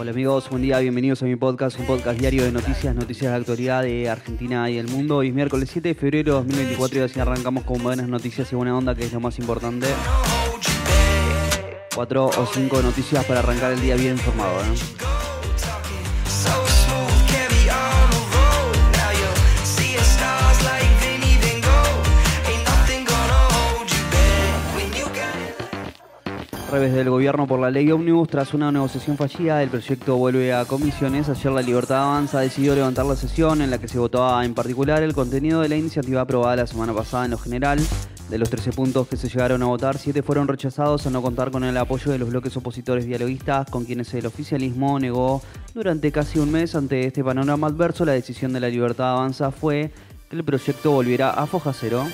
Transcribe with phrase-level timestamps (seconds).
[0.00, 3.36] Hola amigos, buen día, bienvenidos a mi podcast, un podcast diario de noticias, noticias de
[3.36, 5.16] actualidad de Argentina y del mundo.
[5.16, 8.54] Hoy es miércoles 7 de febrero de 2024 y así arrancamos con buenas noticias y
[8.54, 9.88] buena onda, que es lo más importante.
[11.92, 14.60] Cuatro o cinco noticias para arrancar el día bien informado.
[14.60, 15.07] ¿eh?
[26.68, 30.64] Revés del gobierno por la ley Omnibus, tras una negociación fallida, el proyecto vuelve a
[30.66, 31.28] comisiones.
[31.28, 35.02] Ayer la Libertad Avanza decidió levantar la sesión en la que se votaba en particular
[35.02, 37.78] el contenido de la iniciativa aprobada la semana pasada en lo general.
[38.28, 41.50] De los 13 puntos que se llegaron a votar, 7 fueron rechazados a no contar
[41.50, 45.40] con el apoyo de los bloques opositores dialoguistas, con quienes el oficialismo negó
[45.74, 46.74] durante casi un mes.
[46.74, 49.90] Ante este panorama adverso, la decisión de la Libertad Avanza fue
[50.28, 52.04] que el proyecto volviera a foja cero.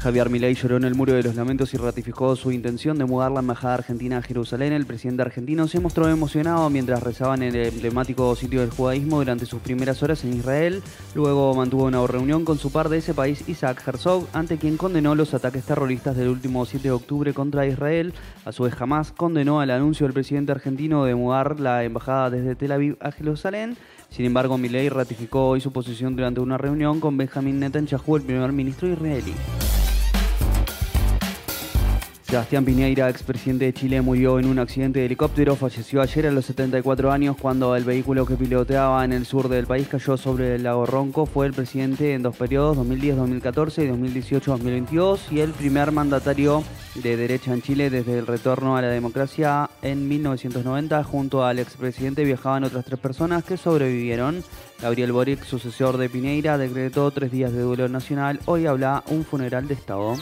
[0.00, 3.30] Javier Milei lloró en el muro de los lamentos y ratificó su intención de mudar
[3.32, 4.72] la embajada argentina a Jerusalén.
[4.72, 9.44] El presidente argentino se mostró emocionado mientras rezaba en el emblemático sitio del judaísmo durante
[9.44, 10.82] sus primeras horas en Israel.
[11.14, 15.14] Luego mantuvo una reunión con su par de ese país, Isaac Herzog, ante quien condenó
[15.14, 18.14] los ataques terroristas del último 7 de octubre contra Israel.
[18.46, 22.56] A su vez, jamás condenó el anuncio del presidente argentino de mudar la embajada desde
[22.56, 23.76] Tel Aviv a Jerusalén.
[24.08, 28.50] Sin embargo, Milei ratificó hoy su posición durante una reunión con Benjamin Netanyahu, el primer
[28.52, 29.34] ministro israelí.
[32.30, 35.56] Sebastián Piñeira, expresidente de Chile, murió en un accidente de helicóptero.
[35.56, 39.66] Falleció ayer a los 74 años cuando el vehículo que piloteaba en el sur del
[39.66, 41.26] país cayó sobre el lago Ronco.
[41.26, 46.62] Fue el presidente en dos periodos, 2010-2014 y 2018-2022, y el primer mandatario
[46.94, 51.02] de derecha en Chile desde el retorno a la democracia en 1990.
[51.02, 54.44] Junto al expresidente viajaban otras tres personas que sobrevivieron.
[54.80, 58.38] Gabriel Boric, sucesor de Piñeira, decretó tres días de duelo nacional.
[58.44, 60.14] Hoy habla un funeral de Estado.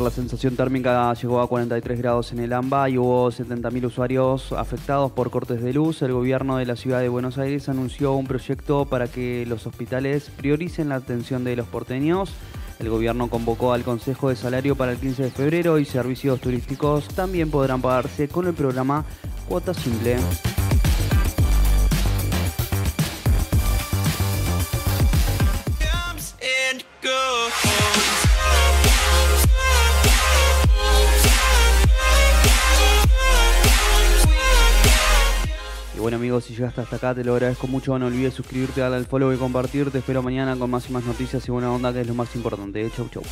[0.00, 5.10] La sensación térmica llegó a 43 grados en el AMBA y hubo 70.000 usuarios afectados
[5.12, 6.02] por cortes de luz.
[6.02, 10.30] El gobierno de la ciudad de Buenos Aires anunció un proyecto para que los hospitales
[10.36, 12.34] prioricen la atención de los porteños.
[12.78, 17.08] El gobierno convocó al Consejo de Salario para el 15 de febrero y servicios turísticos
[17.08, 19.04] también podrán pagarse con el programa
[19.48, 20.16] Cuota Simple.
[36.00, 37.98] Bueno amigos, si llegaste hasta acá te lo agradezco mucho.
[37.98, 39.90] No olvides suscribirte, darle al follow y compartir.
[39.90, 42.34] Te espero mañana con más y más noticias y buena onda que es lo más
[42.36, 42.90] importante.
[42.94, 43.22] Chau chau.